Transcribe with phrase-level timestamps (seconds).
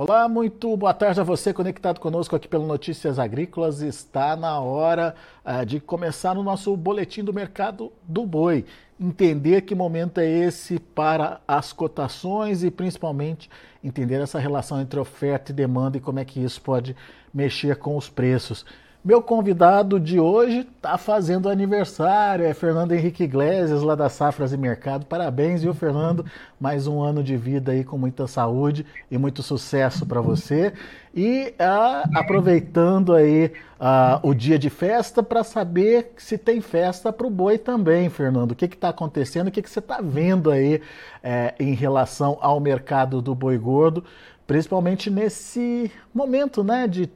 [0.00, 3.80] Olá, muito boa tarde a você conectado conosco aqui pelo Notícias Agrícolas.
[3.80, 5.12] Está na hora
[5.44, 8.64] uh, de começar no nosso boletim do mercado do boi.
[9.00, 13.50] Entender que momento é esse para as cotações e principalmente
[13.82, 16.94] entender essa relação entre oferta e demanda e como é que isso pode
[17.34, 18.64] mexer com os preços.
[19.08, 24.56] Meu convidado de hoje está fazendo aniversário, é Fernando Henrique Iglesias, lá da Safras e
[24.58, 25.06] Mercado.
[25.06, 26.26] Parabéns, viu, Fernando?
[26.60, 30.74] Mais um ano de vida aí com muita saúde e muito sucesso para você.
[31.14, 37.26] E ah, aproveitando aí ah, o dia de festa para saber se tem festa para
[37.26, 38.52] o boi também, Fernando.
[38.52, 39.48] O que está acontecendo?
[39.48, 40.82] O que, que você está vendo aí
[41.22, 44.04] é, em relação ao mercado do boi gordo?
[44.46, 47.10] Principalmente nesse momento, né, de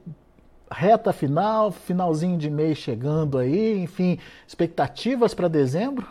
[0.73, 6.05] reta final, finalzinho de mês chegando aí, enfim, expectativas para dezembro?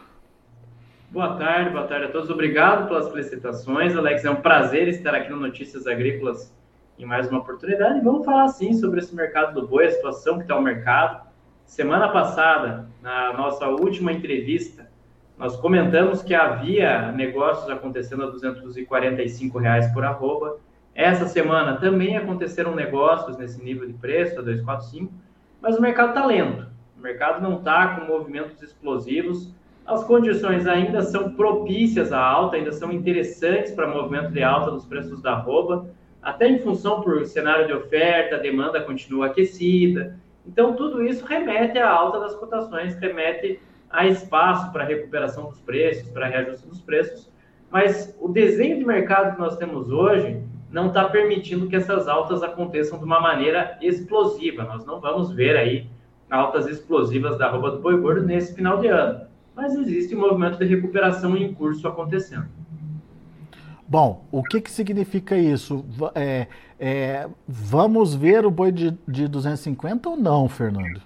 [1.11, 2.31] Boa tarde, boa tarde a todos.
[2.31, 4.25] Obrigado pelas felicitações, Alex.
[4.25, 6.55] É um prazer estar aqui no Notícias Agrícolas
[6.99, 8.01] em mais uma oportunidade.
[8.01, 11.27] Vamos falar sim sobre esse mercado do boi, a situação que está o mercado.
[11.67, 14.89] Semana passada, na nossa última entrevista,
[15.37, 20.59] nós comentamos que havia negócios acontecendo a 245 reais por arroba
[20.95, 25.13] essa semana também aconteceram negócios nesse nível de preço, a 245,
[25.61, 26.67] mas o mercado está lento.
[26.99, 29.55] O mercado não está com movimentos explosivos.
[29.87, 34.85] As condições ainda são propícias à alta, ainda são interessantes para movimento de alta dos
[34.85, 35.91] preços da arroba,
[36.23, 40.17] até em função por cenário de oferta, a demanda continua aquecida.
[40.47, 43.59] Então, tudo isso remete à alta das cotações, remete
[43.91, 47.31] a espaço para recuperação dos preços, para reajuste dos preços.
[47.71, 50.43] Mas o desenho de mercado que nós temos hoje
[50.73, 54.65] não está permitindo que essas altas aconteçam de uma maneira explosiva.
[54.65, 55.87] Nós não vamos ver aí
[56.31, 59.27] altas explosivas da roupa do boi gordo nesse final de ano.
[59.55, 62.47] Mas existe um movimento de recuperação em curso acontecendo.
[63.87, 65.85] Bom, o que, que significa isso?
[66.15, 66.47] É,
[66.81, 71.03] é, vamos ver o boi de, de 250 ou não, Fernando?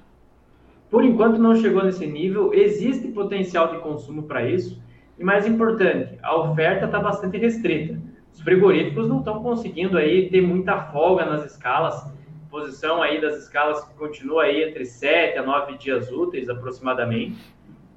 [0.89, 4.81] Por enquanto não chegou nesse nível, existe potencial de consumo para isso,
[5.19, 7.99] e mais importante, a oferta está bastante restrita
[8.37, 12.07] os frigoríficos não estão conseguindo aí ter muita folga nas escalas,
[12.51, 17.39] posição aí das escalas que continua aí entre 7 a 9 dias úteis aproximadamente,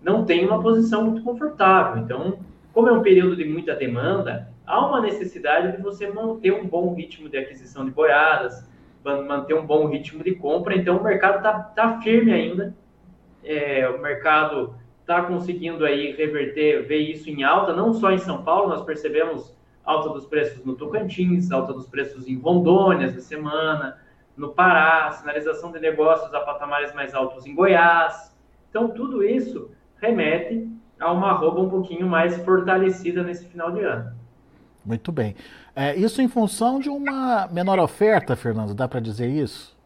[0.02, 2.02] não tem uma posição muito confortável.
[2.02, 2.40] Então,
[2.72, 6.94] como é um período de muita demanda, há uma necessidade de você manter um bom
[6.96, 8.66] ritmo de aquisição de boiadas,
[9.04, 10.74] manter um bom ritmo de compra.
[10.74, 12.74] Então, o mercado está tá firme ainda.
[13.44, 18.42] É, o mercado está conseguindo aí reverter, ver isso em alta, não só em São
[18.42, 19.59] Paulo, nós percebemos
[19.90, 23.98] alta dos preços no Tocantins, alta dos preços em Rondônia essa semana,
[24.38, 28.34] no Pará, sinalização de negócios a patamares mais altos em Goiás.
[28.70, 30.70] Então, tudo isso remete
[31.00, 34.14] a uma arroba um pouquinho mais fortalecida nesse final de ano.
[34.86, 35.36] Muito bem.
[35.76, 39.78] É, isso em função de uma menor oferta, Fernando, dá para dizer isso?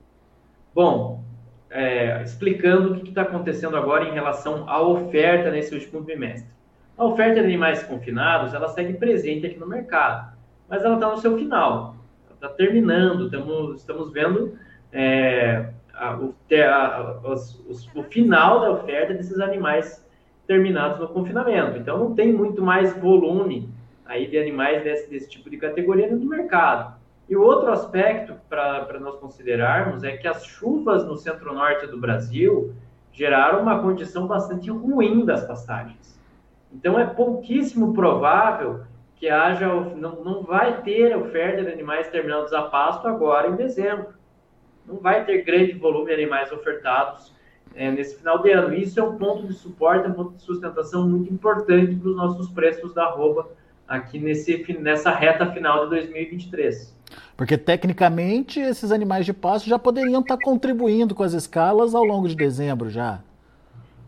[0.75, 1.23] Bom,
[1.69, 6.51] é, explicando o que está acontecendo agora em relação à oferta nesse último bimestre.
[6.97, 10.33] A oferta de animais confinados, ela segue presente aqui no mercado,
[10.69, 11.95] mas ela está no seu final,
[12.31, 14.57] está terminando, estamos, estamos vendo
[14.91, 20.05] é, a, o, a, os, os, o final da oferta desses animais
[20.45, 21.77] terminados no confinamento.
[21.77, 23.69] Então, não tem muito mais volume
[24.05, 26.95] aí de animais desse, desse tipo de categoria no mercado.
[27.27, 32.73] E o outro aspecto para nós considerarmos é que as chuvas no centro-norte do Brasil
[33.11, 36.19] geraram uma condição bastante ruim das pastagens.
[36.73, 38.81] Então, é pouquíssimo provável
[39.15, 44.07] que haja, não, não vai ter oferta de animais terminados a pasto agora em dezembro.
[44.85, 47.33] Não vai ter grande volume de animais ofertados
[47.75, 48.73] é, nesse final de ano.
[48.73, 52.49] Isso é um ponto de suporte, um ponto de sustentação muito importante para os nossos
[52.49, 53.49] preços da arroba
[53.87, 56.93] aqui nesse, nessa reta final de 2023.
[57.37, 62.27] Porque tecnicamente esses animais de pasto já poderiam estar contribuindo com as escalas ao longo
[62.27, 63.21] de dezembro já.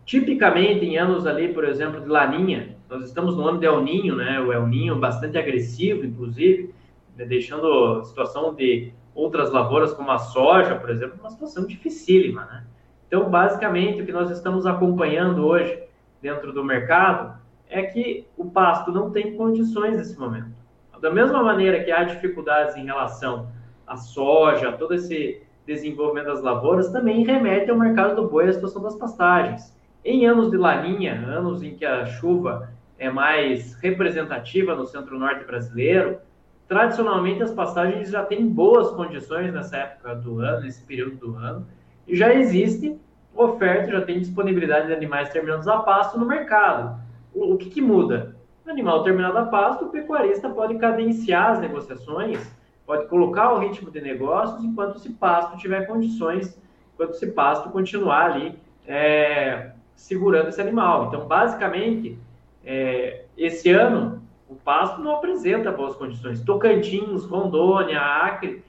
[0.05, 4.15] Tipicamente em anos ali, por exemplo, de laninha, nós estamos no ano de El Ninho,
[4.15, 4.39] né?
[4.39, 6.73] O El Ninho bastante agressivo, inclusive,
[7.17, 7.25] né?
[7.25, 12.63] deixando a situação de outras lavouras como a soja, por exemplo, uma situação dificílima, né?
[13.07, 15.81] Então, basicamente, o que nós estamos acompanhando hoje
[16.21, 20.53] dentro do mercado é que o pasto não tem condições nesse momento.
[21.01, 23.47] Da mesma maneira que há dificuldades em relação
[23.85, 28.81] à soja, todo esse desenvolvimento das lavouras, também remete ao mercado do boi, a situação
[28.81, 29.74] das pastagens.
[30.07, 32.69] Em anos de laninha, anos em que a chuva
[32.99, 36.19] é mais representativa no centro-norte brasileiro,
[36.67, 41.65] tradicionalmente as pastagens já têm boas condições nessa época do ano, nesse período do ano,
[42.07, 42.95] e já existe
[43.33, 47.01] oferta, já tem disponibilidade de animais terminados a pasto no mercado.
[47.33, 48.35] O, o que, que muda?
[48.63, 52.39] O animal terminado a pasto, o pecuarista pode cadenciar as negociações,
[52.85, 56.61] pode colocar o ritmo de negócios enquanto esse pasto tiver condições,
[56.93, 58.55] enquanto esse pasto continuar ali
[58.87, 61.07] é, segurando esse animal.
[61.07, 62.19] Então, basicamente,
[62.63, 66.41] é, esse ano, o pasto não apresenta boas condições.
[66.41, 68.63] Tocantins, Rondônia, Acre,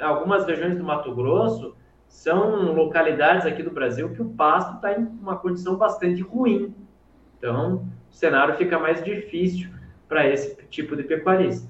[0.00, 1.74] algumas regiões do Mato Grosso,
[2.08, 6.74] são localidades aqui do Brasil que o pasto está em uma condição bastante ruim.
[7.38, 9.70] Então, o cenário fica mais difícil
[10.08, 11.68] para esse tipo de pecuarista.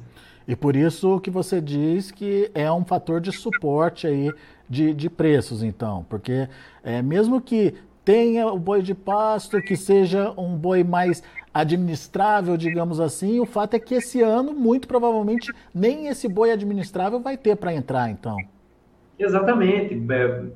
[0.49, 4.33] E por isso que você diz que é um fator de suporte aí
[4.69, 6.49] de, de preços, então, porque
[6.83, 7.75] é, mesmo que
[8.11, 11.23] tenha o boi de pasto, que seja um boi mais
[11.55, 17.21] administrável, digamos assim, o fato é que esse ano, muito provavelmente, nem esse boi administrável
[17.21, 18.37] vai ter para entrar, então.
[19.17, 19.97] Exatamente,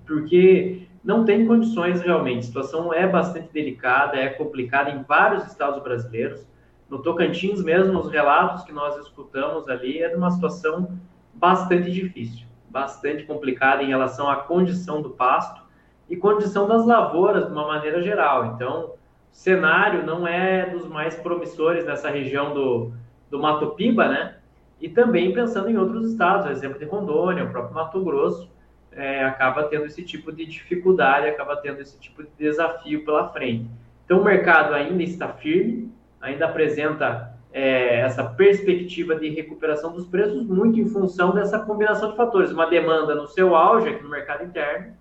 [0.04, 2.40] porque não tem condições realmente.
[2.40, 6.44] A situação é bastante delicada, é complicada em vários estados brasileiros.
[6.90, 10.88] No Tocantins mesmo, os relatos que nós escutamos ali é de uma situação
[11.32, 15.63] bastante difícil, bastante complicada em relação à condição do pasto
[16.08, 18.54] e condição das lavouras de uma maneira geral.
[18.54, 18.96] Então, o
[19.32, 22.92] cenário não é dos mais promissores nessa região do,
[23.30, 24.36] do Mato Piba, né?
[24.80, 28.50] E também pensando em outros estados, exemplo de Rondônia, o próprio Mato Grosso,
[28.92, 33.68] é, acaba tendo esse tipo de dificuldade, acaba tendo esse tipo de desafio pela frente.
[34.04, 35.90] Então, o mercado ainda está firme,
[36.20, 42.16] ainda apresenta é, essa perspectiva de recuperação dos preços, muito em função dessa combinação de
[42.16, 44.92] fatores: uma demanda no seu auge aqui no mercado interno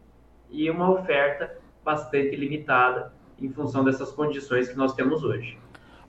[0.53, 1.51] e uma oferta
[1.83, 3.11] bastante limitada
[3.41, 5.57] em função dessas condições que nós temos hoje.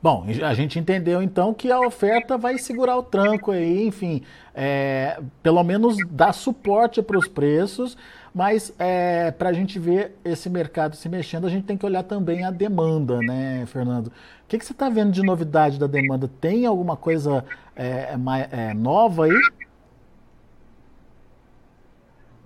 [0.00, 4.20] Bom, a gente entendeu então que a oferta vai segurar o tranco aí, enfim,
[4.54, 7.96] é, pelo menos dar suporte para os preços,
[8.34, 12.02] mas é, para a gente ver esse mercado se mexendo, a gente tem que olhar
[12.02, 14.08] também a demanda, né, Fernando?
[14.08, 14.12] O
[14.46, 16.30] que, que você está vendo de novidade da demanda?
[16.38, 17.42] Tem alguma coisa
[17.74, 18.14] é,
[18.52, 19.40] é nova aí?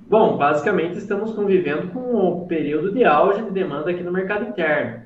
[0.08, 5.02] Bom, basicamente estamos convivendo com o período de auge de demanda aqui no mercado interno.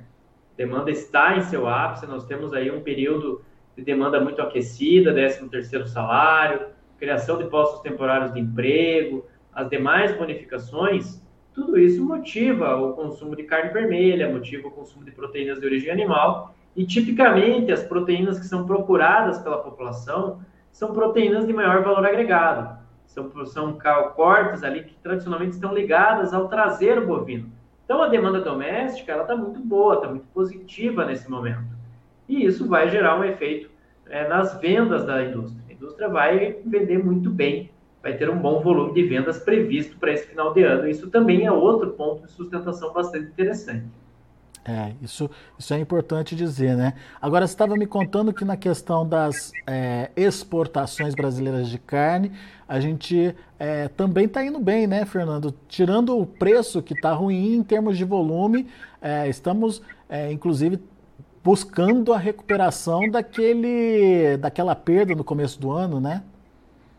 [0.56, 3.42] Demanda está em seu ápice, nós temos aí um período
[3.76, 6.68] de demanda muito aquecida, 13 terceiro salário,
[7.00, 11.20] criação de postos temporários de emprego, as demais bonificações,
[11.52, 15.90] tudo isso motiva o consumo de carne vermelha, motiva o consumo de proteínas de origem
[15.90, 22.06] animal, e tipicamente as proteínas que são procuradas pela população são proteínas de maior valor
[22.06, 22.81] agregado,
[23.12, 23.78] são, são
[24.14, 27.50] cortes ali que tradicionalmente estão ligadas ao traseiro bovino.
[27.84, 31.76] Então, a demanda doméstica ela está muito boa, está muito positiva nesse momento.
[32.28, 33.70] E isso vai gerar um efeito
[34.08, 35.62] é, nas vendas da indústria.
[35.68, 37.70] A indústria vai vender muito bem,
[38.02, 40.88] vai ter um bom volume de vendas previsto para esse final de ano.
[40.88, 43.86] Isso também é outro ponto de sustentação bastante interessante.
[44.64, 45.28] É, isso,
[45.58, 46.94] isso é importante dizer, né?
[47.20, 52.30] Agora, você estava me contando que na questão das é, exportações brasileiras de carne,
[52.68, 55.52] a gente é, também está indo bem, né, Fernando?
[55.68, 58.68] Tirando o preço que está ruim em termos de volume,
[59.00, 60.80] é, estamos, é, inclusive,
[61.42, 66.22] buscando a recuperação daquele, daquela perda no começo do ano, né?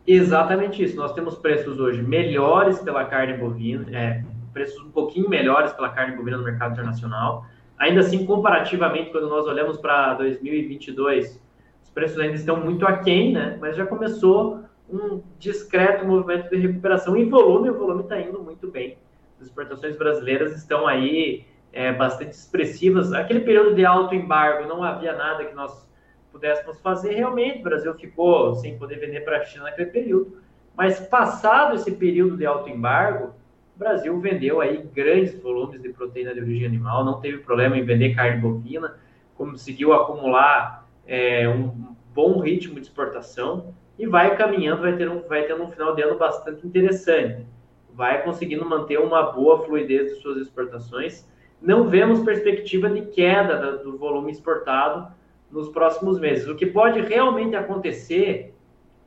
[0.06, 0.98] Exatamente isso.
[0.98, 6.16] Nós temos preços hoje melhores pela carne bovina, é, preços um pouquinho melhores pela carne
[6.16, 7.46] bovina no mercado internacional.
[7.78, 11.42] Ainda assim, comparativamente, quando nós olhamos para 2022,
[11.84, 13.58] os preços ainda estão muito aquém, né?
[13.60, 18.70] Mas já começou um discreto movimento de recuperação em volume, o volume está indo muito
[18.70, 18.98] bem.
[19.40, 23.12] As exportações brasileiras estão aí é, bastante expressivas.
[23.12, 25.88] Aquele período de alto embargo, não havia nada que nós
[26.32, 30.42] pudéssemos fazer, realmente o Brasil ficou sem poder vender para a China naquele período.
[30.76, 33.34] Mas passado esse período de alto embargo,
[33.76, 37.84] o Brasil vendeu aí grandes volumes de proteína de origem animal, não teve problema em
[37.84, 38.96] vender carne bovina,
[39.36, 45.44] conseguiu acumular é, um bom ritmo de exportação e vai caminhando, vai ter um, vai
[45.44, 47.46] tendo um final de ano bastante interessante.
[47.94, 51.28] Vai conseguindo manter uma boa fluidez de suas exportações.
[51.62, 55.12] Não vemos perspectiva de queda do volume exportado
[55.52, 56.48] nos próximos meses.
[56.48, 58.54] O que pode realmente acontecer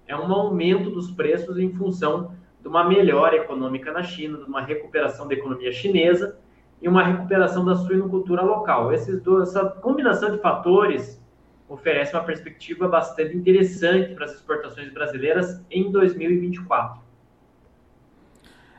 [0.06, 2.32] é um aumento dos preços em função
[2.66, 6.36] de uma melhora econômica na China, de uma recuperação da economia chinesa
[6.82, 8.92] e uma recuperação da suinocultura local.
[8.92, 11.22] Esses dois, essa combinação de fatores
[11.68, 17.00] oferece uma perspectiva bastante interessante para as exportações brasileiras em 2024.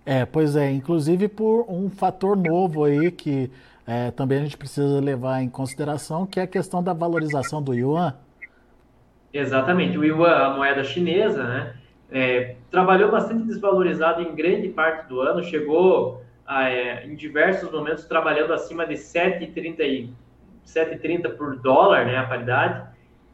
[0.06, 3.50] É, pois é, inclusive por um fator novo aí que
[3.86, 7.74] é, também a gente precisa levar em consideração, que é a questão da valorização do
[7.74, 8.14] yuan.
[9.34, 11.74] Exatamente, o yuan, a moeda chinesa, né,
[12.12, 18.06] é, trabalhou bastante desvalorizado em grande parte do ano, chegou a, é, em diversos momentos
[18.06, 20.10] trabalhando acima de 7,30
[20.68, 22.88] 7,30 por dólar, né, a paridade,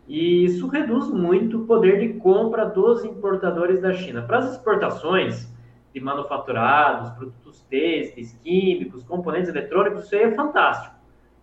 [0.07, 4.21] e isso reduz muito o poder de compra dos importadores da China.
[4.21, 5.51] Para as exportações
[5.93, 10.95] de manufaturados, produtos têxteis, químicos, componentes eletrônicos, isso aí é fantástico.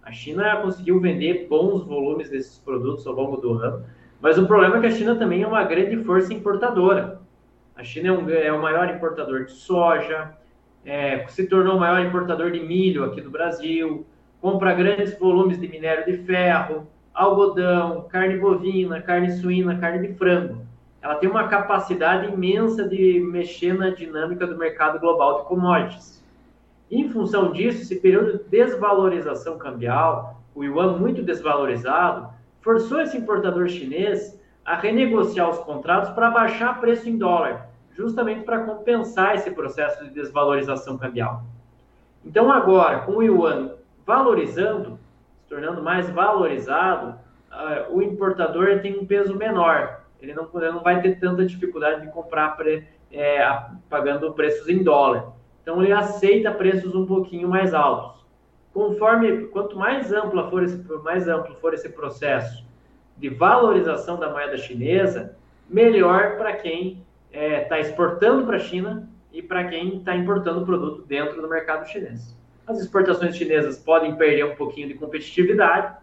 [0.03, 3.85] A China conseguiu vender bons volumes desses produtos ao longo do ano,
[4.21, 7.21] mas o problema é que a China também é uma grande força importadora.
[7.75, 10.33] A China é, um, é o maior importador de soja,
[10.85, 14.07] é, se tornou o maior importador de milho aqui do Brasil,
[14.41, 20.67] compra grandes volumes de minério de ferro, algodão, carne bovina, carne suína, carne de frango.
[21.03, 26.23] Ela tem uma capacidade imensa de mexer na dinâmica do mercado global de commodities.
[26.91, 32.29] Em função disso, esse período de desvalorização cambial, o yuan muito desvalorizado,
[32.61, 38.65] forçou esse importador chinês a renegociar os contratos para baixar preço em dólar, justamente para
[38.65, 41.43] compensar esse processo de desvalorização cambial.
[42.25, 43.73] Então, agora, com o yuan
[44.07, 44.99] valorizando,
[45.43, 47.19] se tornando mais valorizado,
[47.51, 50.01] uh, o importador tem um peso menor.
[50.21, 53.41] Ele não, ele não vai ter tanta dificuldade de comprar pre, é,
[53.89, 55.33] pagando preços em dólar.
[55.63, 58.20] Então ele aceita preços um pouquinho mais altos.
[58.73, 62.65] Conforme quanto mais ampla for esse mais amplo for esse processo
[63.17, 65.37] de valorização da moeda chinesa,
[65.69, 70.65] melhor para quem está é, tá exportando para a China e para quem está importando
[70.65, 72.37] produto dentro do mercado chinês.
[72.67, 75.97] As exportações chinesas podem perder um pouquinho de competitividade,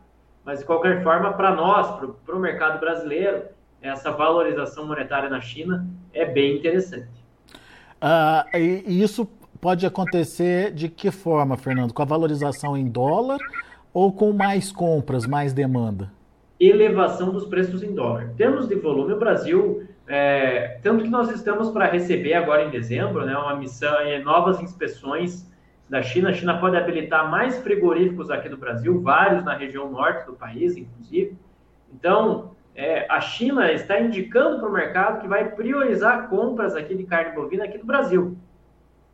[0.43, 3.43] mas de qualquer forma, para nós, para o mercado brasileiro,
[3.81, 7.09] essa valorização monetária na China é bem interessante.
[7.99, 9.27] Ah, e isso
[9.59, 11.93] pode acontecer de que forma, Fernando?
[11.93, 13.39] Com a valorização em dólar
[13.93, 16.11] ou com mais compras, mais demanda?
[16.59, 18.29] Elevação dos preços em dólar.
[18.31, 22.69] Em termos de volume, o Brasil, é, tanto que nós estamos para receber agora em
[22.69, 25.45] dezembro, né, uma missão, novas inspeções
[25.89, 26.29] da China.
[26.29, 30.75] A China pode habilitar mais frigoríficos aqui no Brasil, vários na região norte do país,
[30.75, 31.37] inclusive.
[31.93, 37.03] Então, é, a China está indicando para o mercado que vai priorizar compras aqui de
[37.05, 38.37] carne bovina aqui no Brasil.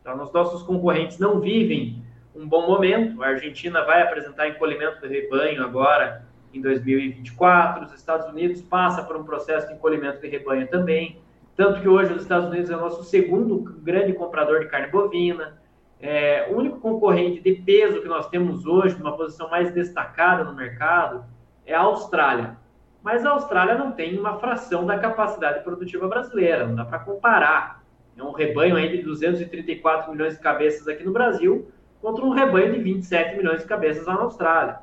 [0.04, 2.04] Então, os nossos concorrentes não vivem
[2.36, 3.22] um bom momento.
[3.22, 7.86] A Argentina vai apresentar encolhimento do rebanho agora em 2024.
[7.86, 11.22] Os Estados Unidos passa por um processo de encolhimento de rebanho também.
[11.56, 15.58] Tanto que hoje os Estados Unidos é o nosso segundo grande comprador de carne bovina.
[15.98, 20.52] É, o único concorrente de peso que nós temos hoje, numa posição mais destacada no
[20.52, 21.24] mercado,
[21.64, 22.58] é a Austrália.
[23.02, 27.83] Mas a Austrália não tem uma fração da capacidade produtiva brasileira, não dá para comparar.
[28.16, 31.68] É um rebanho aí de 234 milhões de cabeças aqui no Brasil
[32.00, 34.78] contra um rebanho de 27 milhões de cabeças lá na Austrália.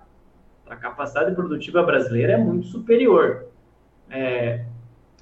[0.69, 3.45] A capacidade produtiva brasileira é muito superior.
[4.09, 4.65] É,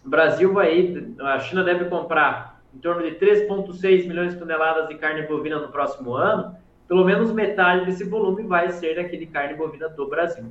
[0.06, 4.96] o Brasil vai, a China deve comprar em torno de 3,6 milhões de toneladas de
[4.96, 6.56] carne bovina no próximo ano,
[6.88, 10.46] pelo menos metade desse volume vai ser daquele carne bovina do Brasil.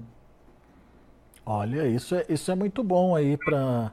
[1.45, 3.91] Olha, isso é, isso é muito bom aí para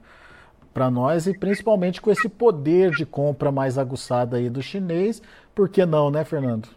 [0.75, 5.21] para nós e principalmente com esse poder de compra mais aguçado aí do chinês,
[5.55, 6.67] por que não, né, Fernando?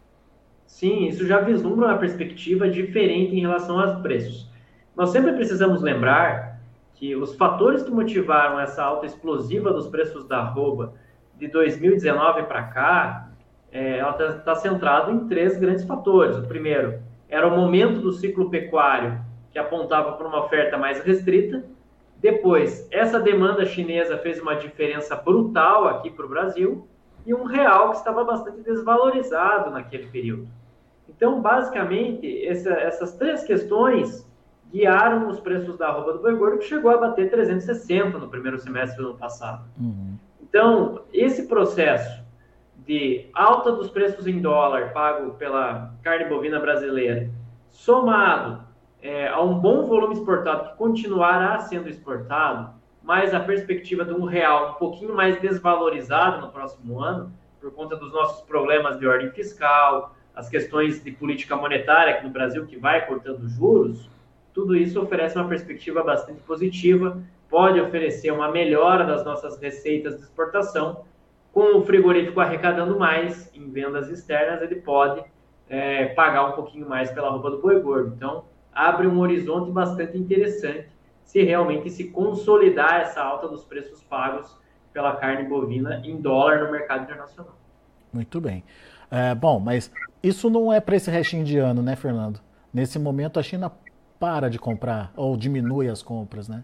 [0.65, 4.49] Sim, isso já vislumbra uma perspectiva diferente em relação aos preços.
[4.97, 6.61] Nós sempre precisamos lembrar
[6.95, 10.95] que os fatores que motivaram essa alta explosiva dos preços da arroba
[11.37, 13.31] de 2019 para cá,
[13.73, 16.37] é, ela está tá centrada em três grandes fatores.
[16.37, 21.65] O primeiro era o momento do ciclo pecuário, que apontava para uma oferta mais restrita.
[22.21, 26.87] Depois, essa demanda chinesa fez uma diferença brutal aqui para o Brasil
[27.25, 30.49] e um real que estava bastante desvalorizado naquele período.
[31.09, 34.27] Então, basicamente, essa, essas três questões
[34.71, 38.59] guiaram os preços da arroba do boi gordo, que chegou a bater 360 no primeiro
[38.59, 39.65] semestre do ano passado.
[39.79, 40.17] Uhum.
[40.43, 42.23] Então, esse processo
[42.87, 47.31] de alta dos preços em dólar pago pela carne bovina brasileira,
[47.71, 48.68] somado
[49.03, 52.71] é, a um bom volume exportado que continuará sendo exportado,
[53.03, 57.97] mais a perspectiva de um real um pouquinho mais desvalorizado no próximo ano, por conta
[57.97, 62.77] dos nossos problemas de ordem fiscal, as questões de política monetária aqui no Brasil, que
[62.77, 64.09] vai cortando juros,
[64.59, 70.23] tudo isso oferece uma perspectiva bastante positiva, pode oferecer uma melhora das nossas receitas de
[70.23, 71.05] exportação.
[71.53, 75.25] Com o frigorífico arrecadando mais em vendas externas, ele pode
[75.69, 78.13] é, pagar um pouquinho mais pela roupa do boi gordo.
[78.17, 78.45] Então,
[78.79, 80.87] abre um horizonte bastante interessante
[81.25, 84.57] se realmente se consolidar essa alta dos preços pagos
[84.93, 87.57] pela carne bovina em dólar no mercado internacional.
[88.13, 88.63] Muito bem.
[89.11, 89.93] É, bom, mas
[90.23, 92.41] isso não é para esse restinho de ano, né, Fernando?
[92.73, 93.73] Nesse momento a China
[94.21, 96.63] para de comprar ou diminui as compras, né?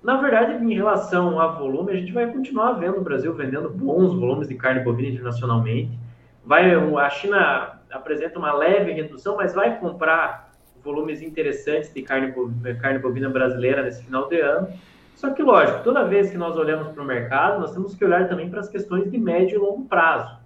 [0.00, 4.14] Na verdade, em relação a volume, a gente vai continuar vendo o Brasil vendendo bons
[4.14, 5.98] volumes de carne bovina internacionalmente.
[6.44, 10.47] Vai, a China apresenta uma leve redução, mas vai comprar
[10.88, 14.68] volumes interessantes de carne bovina, carne bovina brasileira nesse final de ano.
[15.14, 18.26] Só que, lógico, toda vez que nós olhamos para o mercado, nós temos que olhar
[18.28, 20.38] também para as questões de médio e longo prazo.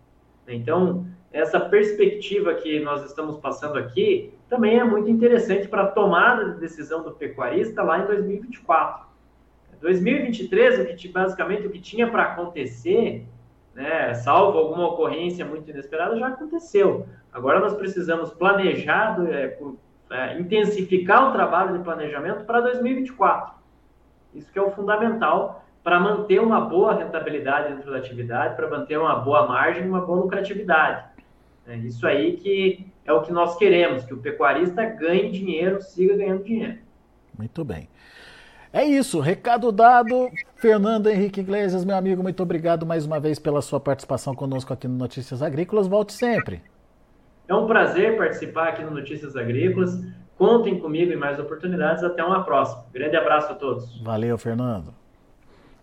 [0.49, 6.51] Então, essa perspectiva que nós estamos passando aqui também é muito interessante para a tomada
[6.51, 9.07] de decisão do pecuarista lá em 2024.
[9.81, 13.27] 2023, o que basicamente o que tinha para acontecer,
[13.75, 17.07] né, salvo alguma ocorrência muito inesperada, já aconteceu.
[17.33, 19.59] Agora nós precisamos planejar, é,
[20.12, 23.54] é, intensificar o trabalho de planejamento para 2024.
[24.35, 28.99] Isso que é o fundamental para manter uma boa rentabilidade dentro da atividade, para manter
[28.99, 31.04] uma boa margem, uma boa lucratividade.
[31.66, 36.16] É isso aí que é o que nós queremos, que o pecuarista ganhe dinheiro, siga
[36.16, 36.78] ganhando dinheiro.
[37.37, 37.88] Muito bem.
[38.73, 40.31] É isso, recado dado.
[40.57, 44.88] Fernando Henrique Iglesias, meu amigo, muito obrigado mais uma vez pela sua participação conosco aqui
[44.88, 45.87] no Notícias Agrícolas.
[45.87, 46.63] Volte sempre.
[47.49, 50.00] É um prazer participar aqui no Notícias Agrícolas.
[50.37, 52.02] Contem comigo em mais oportunidades.
[52.02, 52.85] Até uma próxima.
[52.93, 54.00] Grande abraço a todos.
[54.02, 54.95] Valeu, Fernando.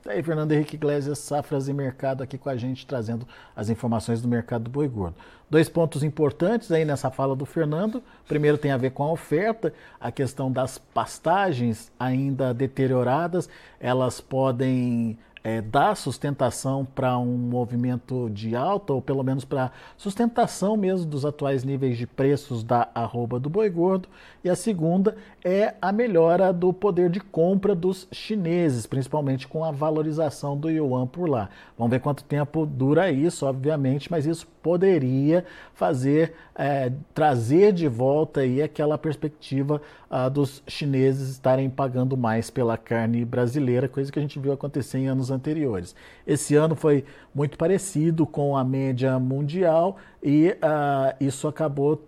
[0.02, 4.22] Tá aí, Fernando Henrique Iglesias, Safras e Mercado, aqui com a gente, trazendo as informações
[4.22, 5.16] do mercado do boi gordo.
[5.50, 8.02] Dois pontos importantes aí nessa fala do Fernando.
[8.26, 15.20] Primeiro tem a ver com a oferta, a questão das pastagens ainda deterioradas, elas podem
[15.44, 21.26] é, dar sustentação para um movimento de alta, ou pelo menos para sustentação mesmo dos
[21.26, 24.10] atuais níveis de preços da arroba do boi gordo.
[24.44, 29.72] E a segunda é a melhora do poder de compra dos chineses, principalmente com a
[29.72, 31.50] valorização do yuan por lá.
[31.78, 38.42] Vamos ver quanto tempo dura isso, obviamente, mas isso poderia fazer, é, trazer de volta
[38.42, 44.22] aí aquela perspectiva ah, dos chineses estarem pagando mais pela carne brasileira, coisa que a
[44.22, 45.96] gente viu acontecer em anos anteriores.
[46.26, 47.04] Esse ano foi
[47.36, 52.02] muito parecido com a média mundial e ah, isso acabou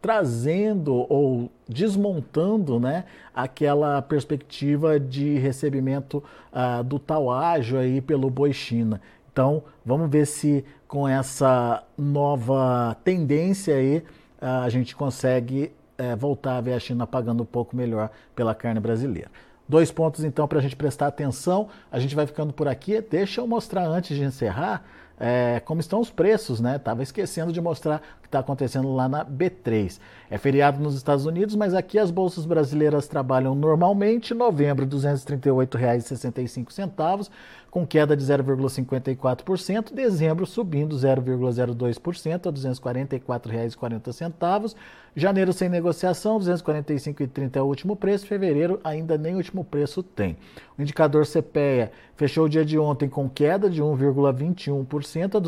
[0.00, 3.04] trazendo ou desmontando né,
[3.34, 9.00] aquela perspectiva de recebimento uh, do tal ágio aí pelo boi China.
[9.30, 13.98] Então, vamos ver se com essa nova tendência aí
[14.40, 18.54] uh, a gente consegue uh, voltar a ver a China pagando um pouco melhor pela
[18.54, 19.30] carne brasileira.
[19.68, 21.68] Dois pontos então para a gente prestar atenção.
[21.92, 23.02] A gente vai ficando por aqui.
[23.02, 24.82] Deixa eu mostrar antes de encerrar
[25.20, 26.78] é, como estão os preços, né?
[26.78, 29.98] Tava esquecendo de mostrar o que está acontecendo lá na B3.
[30.30, 34.34] É feriado nos Estados Unidos, mas aqui as bolsas brasileiras trabalham normalmente.
[34.34, 37.30] Novembro, R$ 238,65
[37.70, 44.74] com queda de 0,54%, dezembro subindo 0,02% a R$ 244,40.
[45.14, 50.38] Janeiro sem negociação, R$ 245,30 é o último preço, fevereiro ainda nem último preço tem.
[50.78, 55.44] O indicador CPEA fechou o dia de ontem com queda de 1,21% a R$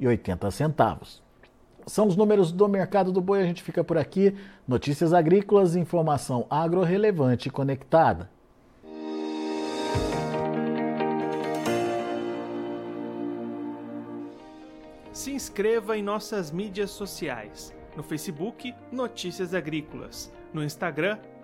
[0.00, 1.20] 232,80.
[1.86, 4.34] São os números do mercado do boi, a gente fica por aqui.
[4.66, 8.30] Notícias agrícolas, informação agro relevante e conectada.
[15.14, 17.72] se inscreva em nossas mídias sociais.
[17.96, 20.30] No Facebook, Notícias Agrícolas.
[20.52, 21.18] No Instagram,